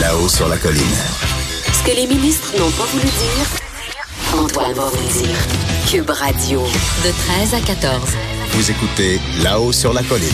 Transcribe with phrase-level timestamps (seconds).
[0.00, 0.80] Là-haut sur la colline.
[1.74, 5.36] Ce que les ministres n'ont pas voulu dire, Antoine va vous le dire.
[5.90, 8.00] Cube Radio, de 13 à 14.
[8.52, 10.26] Vous écoutez Là-haut sur la colline.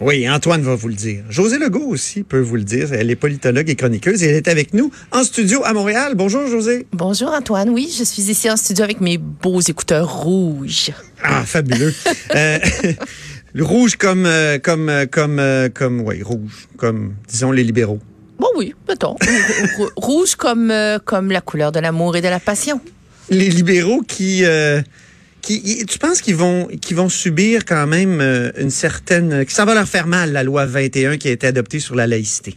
[0.00, 1.22] Oui, Antoine va vous le dire.
[1.30, 2.92] José Legault aussi peut vous le dire.
[2.92, 6.14] Elle est politologue et chroniqueuse et elle est avec nous en studio à Montréal.
[6.16, 6.88] Bonjour, José.
[6.92, 7.70] Bonjour, Antoine.
[7.70, 10.90] Oui, je suis ici en studio avec mes beaux écouteurs rouges.
[11.22, 11.94] Ah, fabuleux.
[12.34, 12.58] euh,
[13.52, 15.40] le rouge comme, euh, comme, euh, comme,
[15.72, 18.00] comme, oui, rouge, comme, disons, les libéraux.
[18.58, 19.16] Oui, mettons.
[19.76, 22.80] Rou- rouge comme, euh, comme la couleur de l'amour et de la passion.
[23.30, 24.82] Les libéraux qui, euh,
[25.42, 29.64] qui, tu penses qu'ils vont, qu'ils vont subir quand même euh, une certaine, que ça
[29.64, 32.56] va leur faire mal, la loi 21 qui a été adoptée sur la laïcité?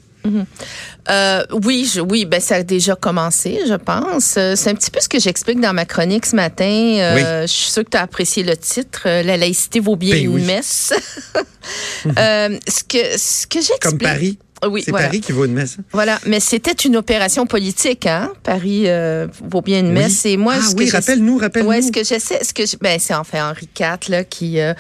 [1.10, 4.26] Euh, oui, je, oui, ben ça a déjà commencé, je pense.
[4.56, 6.66] C'est un petit peu ce que j'explique dans ma chronique ce matin.
[7.00, 9.02] Euh, Je suis sûre que tu as apprécié le titre.
[9.06, 10.44] La laïcité vaut bien Ben une oui.
[10.46, 10.94] messe.
[12.18, 13.82] Euh, ce que ce que j'explique.
[13.82, 14.40] Comme Paris.
[14.70, 15.08] Oui, C'est voilà.
[15.08, 15.78] Paris qui vaut une messe.
[15.80, 15.84] hein?
[15.92, 18.32] Voilà, mais c'était une opération politique, hein.
[18.44, 20.26] Paris euh, vaut bien une messe.
[20.26, 21.70] Et moi, ah ce oui, rappelle-nous, rappelle-nous.
[21.70, 24.74] Ouais, ce que j'essaie, ce que je- ben c'est enfin Henri IV là qui euh,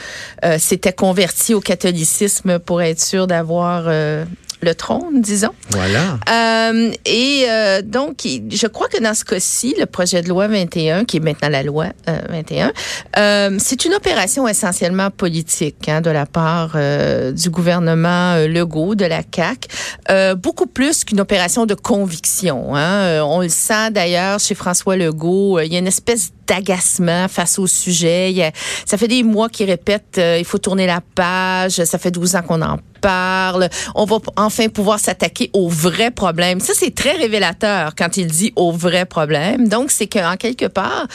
[0.46, 4.24] euh, s'était converti au catholicisme pour être sûr d'avoir euh,
[4.62, 5.52] le trône, disons.
[5.72, 6.20] Voilà.
[6.30, 11.06] Euh, et euh, donc, je crois que dans ce cas-ci, le projet de loi 21,
[11.06, 12.72] qui est maintenant la loi euh, 21,
[13.18, 18.96] euh, c'est une opération essentiellement politique hein, de la part euh, du gouvernement euh, Legault,
[18.96, 19.68] de la CAQ,
[20.10, 22.76] euh, beaucoup plus qu'une opération de conviction.
[22.76, 23.22] Hein.
[23.24, 27.68] On le sent d'ailleurs chez François Legault, il y a une espèce d'agacement face au
[27.68, 28.32] sujet.
[28.34, 28.52] Il
[28.86, 31.84] ça fait des mois qu'il répète euh, il faut tourner la page.
[31.84, 33.68] Ça fait 12 ans qu'on en parle.
[33.96, 36.60] On va enfin pouvoir s'attaquer aux vrais problèmes.
[36.60, 39.68] Ça, c'est très révélateur quand il dit aux vrais problèmes.
[39.68, 41.08] Donc, c'est qu'en quelque part,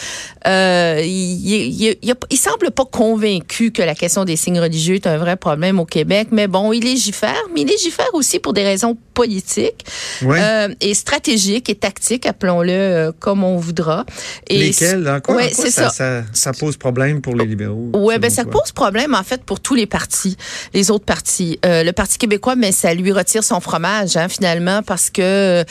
[0.49, 5.07] euh, il, il, il, il semble pas convaincu que la question des signes religieux est
[5.07, 6.29] un vrai problème au Québec.
[6.33, 9.85] Mais bon, il légifère, mais il légifère aussi pour des raisons politiques
[10.23, 10.39] Ouais.
[10.41, 14.05] euh, et stratégiques et tactiques, appelons-le euh, comme on voudra.
[14.49, 15.09] Et Lesquels?
[15.09, 16.23] En quoi, Ouais, quoi c'est ça, ça.
[16.23, 17.91] ça, ça pose problème pour les libéraux?
[17.95, 18.53] Ouais, ben ça toi?
[18.53, 20.37] pose problème en fait pour tous les partis,
[20.73, 21.59] les autres partis.
[21.65, 25.65] Euh, le Parti québécois, mais ça lui retire son fromage hein, finalement parce que euh,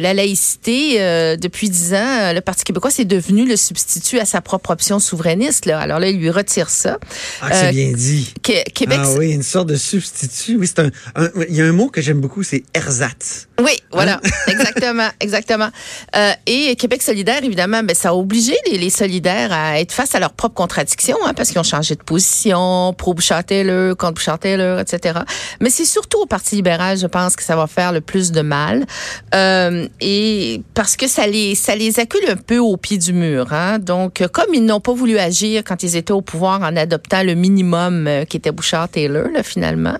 [0.00, 4.40] la laïcité euh, depuis dix ans, le Parti québécois c'est devenu le substitut à sa
[4.40, 5.66] propre option souverainiste.
[5.66, 5.80] Là.
[5.80, 6.98] Alors là, il lui retire ça.
[7.40, 8.32] Ah, c'est bien dit.
[8.42, 10.56] Qué- Québec, Ah oui, une sorte de substitut.
[10.56, 13.46] Oui, c'est un, un- il y a un mot que j'aime beaucoup, c'est ersatz.
[13.60, 15.68] Oui, voilà, exactement, exactement.
[16.16, 20.14] Euh, et Québec solidaire, évidemment, ben, ça a obligé les, les solidaires à être face
[20.14, 24.80] à leurs propres contradictions, hein, parce qu'ils ont changé de position, pro Bouchard-Taylor, contre Bouchard-Taylor,
[24.80, 25.20] etc.
[25.60, 28.40] Mais c'est surtout au Parti libéral, je pense, que ça va faire le plus de
[28.40, 28.86] mal,
[29.34, 33.52] euh, et parce que ça les, ça les accule un peu au pied du mur.
[33.52, 33.78] Hein.
[33.78, 37.34] Donc, comme ils n'ont pas voulu agir quand ils étaient au pouvoir en adoptant le
[37.34, 39.96] minimum euh, qui était Bouchard-Taylor, finalement,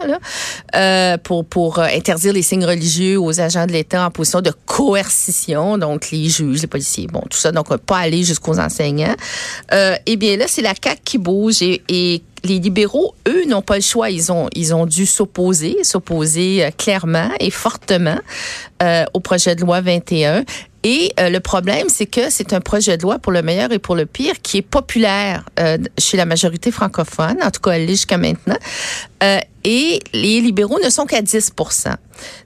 [0.74, 5.78] euh, pour, pour interdire les signes religieux aux agents de l'État en position de coercition,
[5.78, 9.16] donc les juges, les policiers, bon, tout ça, donc pas aller jusqu'aux enseignants.
[9.72, 13.62] Euh, eh bien là, c'est la CAQ qui bouge et, et les libéraux, eux, n'ont
[13.62, 14.10] pas le choix.
[14.10, 18.18] Ils ont, ils ont dû s'opposer, s'opposer euh, clairement et fortement
[18.82, 20.44] euh, au projet de loi 21.
[20.84, 23.80] Et euh, le problème, c'est que c'est un projet de loi pour le meilleur et
[23.80, 27.82] pour le pire qui est populaire euh, chez la majorité francophone, en tout cas elle
[27.86, 28.56] l'est jusqu'à maintenant.
[29.24, 31.52] Euh, et les libéraux ne sont qu'à 10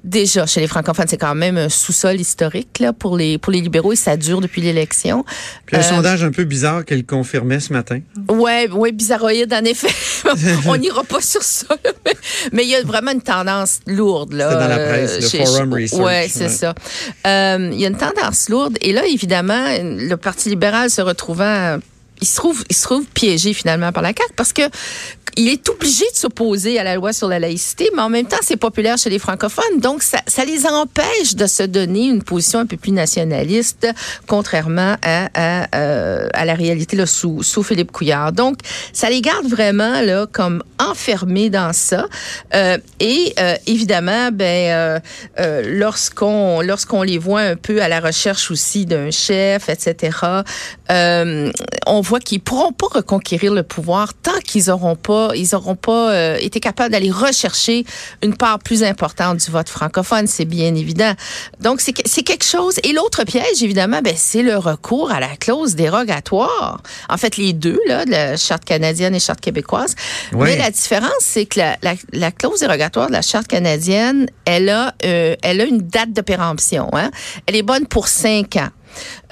[0.04, 3.60] Déjà, chez les francophones, c'est quand même un sous-sol historique là, pour, les, pour les
[3.60, 5.25] libéraux et ça dure depuis l'élection.
[5.72, 8.00] Un Euh, sondage un peu bizarre qu'elle confirmait ce matin.
[8.31, 9.88] Ouais, ouais, bizarroïde en effet.
[10.66, 12.12] On n'ira pas sur ça, là, mais-
[12.53, 14.49] mais il y a vraiment une tendance lourde là.
[14.50, 16.48] C'est dans la euh, presse, le Forum Research, Ouais, c'est ouais.
[16.48, 16.74] ça.
[17.26, 21.78] Euh, Il y a une tendance lourde et là, évidemment, le Parti libéral se retrouvant
[22.22, 24.62] il se trouve, il se trouve piégé finalement par la CAQ parce que
[25.36, 28.36] il est obligé de s'opposer à la loi sur la laïcité, mais en même temps,
[28.42, 29.80] c'est populaire chez les francophones.
[29.80, 33.86] Donc, ça, ça les empêche de se donner une position un peu plus nationaliste,
[34.26, 38.32] contrairement à, à, euh, à la réalité là, sous, sous Philippe Couillard.
[38.32, 38.58] Donc,
[38.92, 42.06] ça les garde vraiment là, comme enfermés dans ça.
[42.54, 45.00] Euh, et euh, évidemment, ben, euh,
[45.40, 50.18] euh, lorsqu'on lorsqu'on les voit un peu à la recherche aussi d'un chef, etc.,
[50.90, 51.50] euh,
[51.86, 56.12] on voit qu'ils pourront pas reconquérir le pouvoir tant qu'ils auront pas, ils auront pas
[56.12, 57.85] euh, été capables d'aller rechercher
[58.23, 61.12] une part plus importante du vote francophone, c'est bien évident.
[61.61, 62.76] Donc c'est que- c'est quelque chose.
[62.85, 66.82] Et l'autre piège, évidemment, ben c'est le recours à la clause dérogatoire.
[67.09, 69.94] En fait, les deux là, la charte canadienne et charte québécoise.
[70.32, 74.69] Mais la différence, c'est que la, la, la clause dérogatoire de la charte canadienne, elle
[74.69, 76.88] a, euh, elle a une date de péremption.
[76.93, 77.11] Hein?
[77.47, 78.69] Elle est bonne pour cinq ans.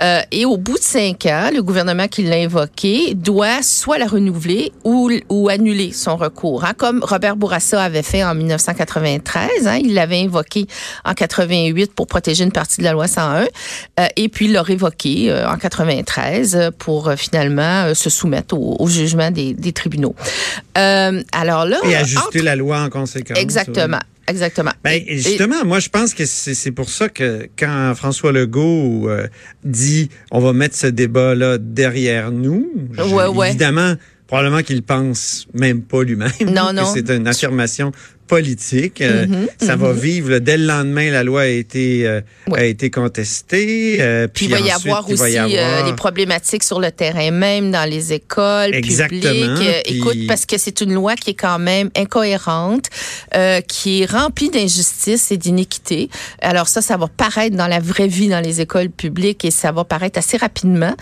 [0.02, 4.06] Euh, et au bout de cinq ans, le gouvernement qui l'a invoqué doit soit la
[4.06, 6.64] renouveler ou, ou annuler son recours.
[6.64, 9.66] Hein, comme Robert Bourassa avait fait en 1993.
[9.66, 10.66] Hein, il l'avait invoqué
[11.04, 13.44] en 88 pour protéger une partie de la loi 101.
[13.98, 18.88] Euh, et puis, il l'a révoqué euh, en 93 pour finalement se soumettre au, au
[18.88, 20.14] jugement des, des tribunaux.
[20.74, 21.78] Alors là...
[21.84, 23.38] Et ajuster entre- la loi en conséquence.
[23.38, 23.98] Exactement.
[24.30, 24.70] Exactement.
[24.84, 29.08] Ben, Et- et- justement, moi, je pense que c'est pour ça que quand François Legault
[29.08, 29.26] euh,
[29.64, 33.48] dit on va mettre ce débat-là derrière nous, je- Ouais, ouais.
[33.50, 33.94] évidemment,
[34.26, 36.30] probablement qu'il pense même pas lui-même.
[36.46, 36.84] Non, non.
[36.94, 37.90] C'est une affirmation
[38.30, 39.00] politique.
[39.00, 40.30] Euh, Mhm, ça va vivre.
[40.30, 42.60] là, dès le lendemain, la loi a été euh, Ouais.
[42.60, 43.98] a été contestée.
[44.00, 47.70] euh, Puis il va y avoir aussi y avoir- les problématiques sur le terrain même,
[47.70, 49.20] dans les écoles Exactement,
[49.56, 49.82] publiques.
[49.84, 52.86] Puis- Écoute, parce que c'est une loi qui est quand même incohérente,
[53.68, 56.08] qui est remplie d'injustice et d'iniquité.
[56.40, 59.72] Alors ça, ça va paraître dans la vraie vie dans les écoles publiques et ça
[59.72, 60.94] va paraître assez rapidement.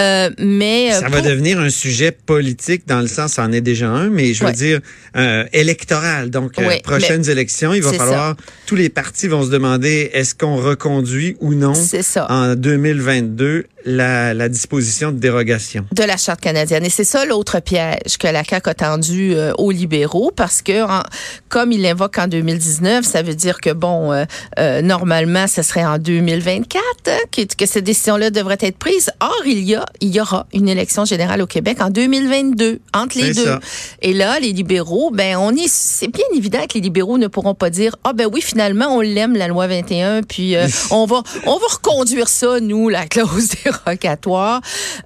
[0.00, 3.60] Euh, mais euh, Ça va devenir un sujet politique dans le sens, ça en est
[3.60, 4.52] déjà un, mais je veux Ouais.
[4.54, 4.80] dire
[5.16, 6.30] euh, électoral.
[6.30, 8.36] Donc, euh, prochaines élections, il va falloir,
[8.66, 12.26] tous les partis vont se demander est-ce qu'on reconduit ou non ça.
[12.30, 15.84] en 2022 la, la disposition de dérogation.
[15.92, 16.84] de la charte canadienne.
[16.84, 20.82] Et c'est ça l'autre piège que la CAQ a tendu euh, aux libéraux parce que
[20.82, 21.02] en-
[21.48, 24.24] comme il l'invoque en 2019, ça veut dire que bon, euh,
[24.58, 29.10] euh, normalement, ce serait en 2024 hein, que, que cette décision-là devrait être prise.
[29.20, 33.18] Or, il y a, il y aura une élection générale au Québec en 2022 entre
[33.18, 33.44] les deux.
[33.44, 33.60] ça.
[34.02, 37.54] Et là, les libéraux, ben on est, c'est bien évident que les libéraux ne pourront
[37.54, 41.22] pas dire ah ben oui finalement on l'aime la loi 21 puis euh, on va
[41.46, 43.48] on va reconduire ça nous la clause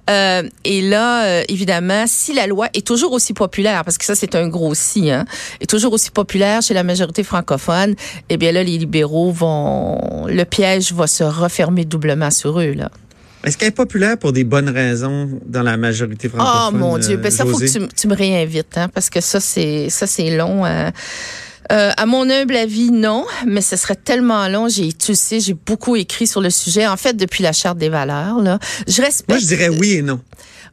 [0.09, 4.15] Euh, et là euh, évidemment si la loi est toujours aussi populaire parce que ça
[4.15, 5.25] c'est un gros si hein,
[5.61, 7.95] est toujours aussi populaire chez la majorité francophone,
[8.29, 12.89] eh bien là les libéraux vont le piège va se refermer doublement sur eux là.
[13.43, 16.79] Est-ce qu'elle est populaire pour des bonnes raisons dans la majorité Oh francophone?
[16.79, 19.39] mon Dieu, euh, ben ça faut que tu, tu me réinvites, hein, parce que ça
[19.39, 20.65] c'est ça c'est long.
[20.65, 20.91] hein.
[21.71, 24.67] Euh, à mon humble avis, non, mais ce serait tellement long.
[24.69, 26.85] J'ai, tu sais, j'ai beaucoup écrit sur le sujet.
[26.87, 29.29] En fait, depuis la charte des valeurs, là, je respecte.
[29.29, 30.19] Moi, je dirais oui et non.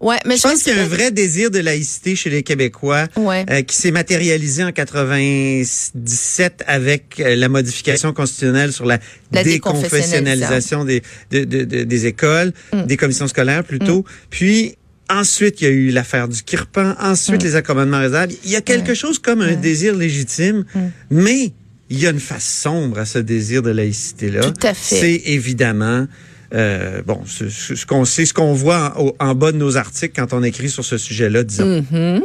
[0.01, 3.07] Ouais, mais Je pense qu'il y a un vrai désir de laïcité chez les Québécois
[3.17, 3.47] Ouais.
[3.49, 8.99] euh, qui s'est matérialisé en 97 avec euh, la modification constitutionnelle sur la,
[9.31, 12.83] La déconfessionnalisation des, de- de- de- des écoles, Mm.
[12.87, 14.05] des commissions scolaires plutôt.
[14.29, 14.75] Puis
[15.13, 18.33] ensuite, il y a eu l'affaire du Kirpan, ensuite les accommodements raisonnables.
[18.45, 20.81] Il y a quelque chose comme un désir légitime, Mm.
[21.11, 21.53] mais
[21.91, 24.41] il y a une face sombre à ce désir de laïcité-là.
[24.51, 24.97] Tout à fait.
[25.01, 26.07] C'est évidemment...
[26.55, 29.77] euh, bon, ce, ce- ce qu'on sait, ce qu'on voit en, en bas de nos
[29.79, 31.85] articles quand on écrit sur ce sujet-là, disons.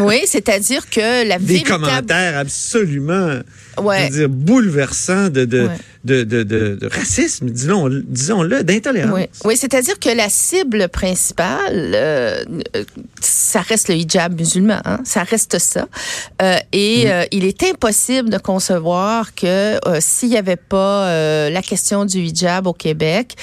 [0.00, 3.38] Oui, c'est-à-dire que la Des véritable commentaires absolument,
[3.78, 4.10] Ouais.
[4.10, 5.76] dire, bouleversants de, de, Ouais.
[6.04, 9.12] de, de, racisme, disons, disons-le, d'intolérance.
[9.14, 12.44] Oui, oui c'est-à-dire que la cible principale, euh,
[13.20, 15.86] ça reste le hijab musulman, hein, ça reste ça.
[16.42, 22.04] Euh, et euh, il est impossible de concevoir que s'il n'y avait pas la question
[22.04, 23.36] du hijab au Québec,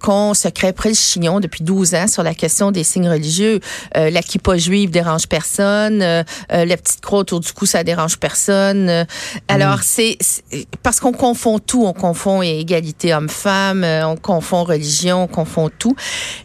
[0.00, 3.60] qu'on se crêperait le chignon depuis 12 ans sur la question des signes religieux.
[3.94, 6.22] La kippa juive dérange personne, euh,
[6.52, 8.88] euh, la petite croix autour du cou, ça dérange personne.
[8.88, 9.04] Euh,
[9.48, 15.24] alors, c'est c'est- parce qu'on confond tout, on confond égalité homme-femme, euh, on confond religion,
[15.24, 15.96] on confond tout.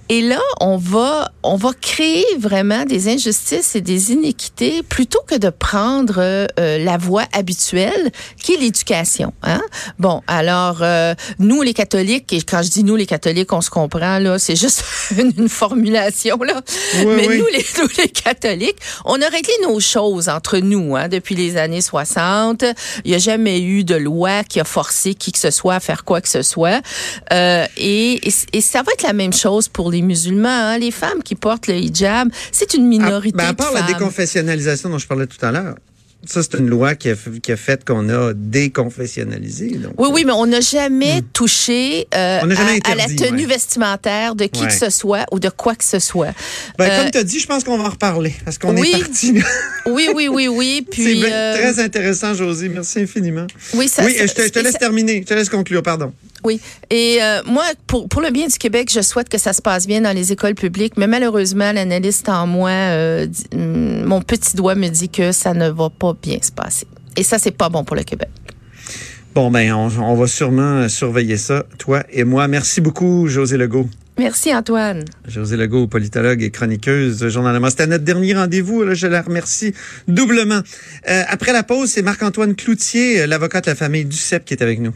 [0.09, 5.36] Et là, on va, on va créer vraiment des injustices et des inéquités plutôt que
[5.36, 6.47] de prendre euh,
[6.83, 8.12] la voie habituelle
[8.42, 9.33] qui est l'éducation.
[9.44, 9.62] Hein?
[10.00, 13.69] Bon, alors euh, nous les catholiques, et quand je dis nous les catholiques, on se
[13.69, 14.83] comprend là, c'est juste
[15.18, 16.61] une, une formulation là.
[16.97, 17.37] Oui, Mais oui.
[17.37, 21.57] nous les, nous les catholiques, on a réglé nos choses entre nous hein, depuis les
[21.57, 22.64] années 60.
[23.06, 25.80] Il n'y a jamais eu de loi qui a forcé qui que ce soit à
[25.80, 26.81] faire quoi que ce soit.
[27.31, 30.50] Euh, et, et, et ça va être la même chose pour les musulmans.
[30.50, 30.78] hein.
[30.78, 33.83] Les femmes qui portent le hijab, c'est une À, minorité ben, à part de la
[33.83, 33.94] femmes.
[33.94, 35.76] déconfessionnalisation dont je parlais tout à l'heure,
[36.26, 39.69] ça, c'est une loi qui a, f- qui a fait qu'on a déconfessionnalisé.
[39.78, 43.45] Donc, Oui, oui, mais on n'a jamais touché euh, à, à la tenue ouais.
[43.54, 44.68] vestimentaire de qui Ouais.
[44.68, 46.33] que ce soit ou de quoi que ce soit.
[46.78, 48.92] Ben, Euh, comme tu as dit, je pense qu'on va en reparler parce qu'on oui.
[48.94, 49.33] est parti.
[49.94, 50.86] oui, oui, oui, oui.
[50.92, 52.69] C'est Puis, bien- euh, très intéressant, Josie.
[52.69, 53.48] Merci infiniment.
[53.74, 55.22] oui, ça, oui, ça- je te, je te laisse ça- terminer.
[55.22, 56.14] Je te laisse conclure, pardon.
[56.44, 56.62] Oui.
[56.90, 59.86] Et euh, moi, pour, pour le bien du Québec, je souhaite que ça se passe
[59.88, 64.76] bien dans les écoles publiques, mais malheureusement, l'analyste en moi, euh, hum, mon petit doigt
[64.76, 66.88] me dit que ça ne va pas bien se passer.
[67.18, 68.30] Et ça, c'est pas bon pour le Québec.
[69.36, 72.48] Bon, ben, on, on va sûrement surveiller ça, toi et moi.
[72.48, 73.88] Merci beaucoup, José Legault.
[74.19, 75.06] Merci, Antoine.
[75.30, 77.71] José Legault, politologue et chroniqueuse, Journal de Montréal.
[77.71, 78.94] C'était notre dernier rendez-vous.
[78.94, 79.73] Je la remercie
[80.09, 80.59] doublement.
[81.09, 84.81] Euh, après la pause, c'est Marc-Antoine Cloutier, l'avocat de la famille Duceppe, qui est avec
[84.81, 84.92] nous.